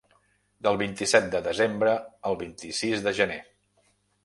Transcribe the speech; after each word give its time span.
Del 0.67 0.79
vint-i-set 0.81 1.27
de 1.35 1.41
desembre 1.49 1.93
al 2.31 2.41
vint-i-sis 2.41 3.07
de 3.09 3.17
gener. 3.21 3.41